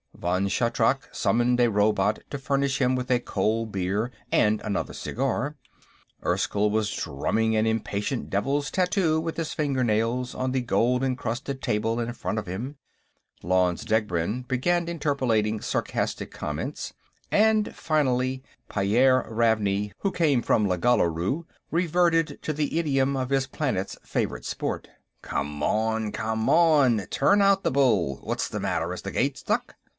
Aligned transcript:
Vann 0.15 0.47
Shatrak 0.49 1.09
summoned 1.11 1.59
a 1.59 1.69
robot 1.69 2.19
to 2.29 2.37
furnish 2.37 2.79
him 2.79 2.95
with 2.95 3.09
a 3.09 3.19
cold 3.19 3.71
beer 3.71 4.11
and 4.31 4.61
another 4.61 4.93
cigar. 4.93 5.55
Erskyll 6.23 6.69
was 6.69 6.91
drumming 6.93 7.55
an 7.55 7.65
impatient 7.65 8.29
devil's 8.29 8.69
tattoo 8.69 9.19
with 9.19 9.37
his 9.37 9.53
fingernails 9.53 10.35
on 10.35 10.51
the 10.51 10.61
gold 10.61 11.03
encrusted 11.03 11.59
table 11.61 11.99
in 11.99 12.13
front 12.13 12.37
of 12.37 12.45
him. 12.45 12.77
Lanze 13.43 13.83
Degbrend 13.83 14.47
began 14.47 14.87
interpolating 14.87 15.59
sarcastic 15.61 16.31
comments. 16.31 16.93
And 17.31 17.75
finally, 17.75 18.43
Pyairr 18.69 19.25
Ravney, 19.27 19.91
who 19.99 20.11
came 20.11 20.41
from 20.43 20.67
Lugaluru, 20.67 21.45
reverted 21.71 22.39
to 22.43 22.53
the 22.53 22.77
idiom 22.77 23.15
of 23.17 23.29
his 23.31 23.47
planet's 23.47 23.97
favorite 24.03 24.45
sport: 24.45 24.87
"Come 25.23 25.63
on, 25.63 26.11
come 26.11 26.47
on; 26.47 27.05
turn 27.09 27.41
out 27.41 27.63
the 27.63 27.71
bull! 27.71 28.17
What's 28.23 28.47
the 28.49 28.59
matter, 28.59 28.93
is 28.93 29.01
the 29.01 29.11
gate 29.11 29.37
stuck?" 29.37 29.75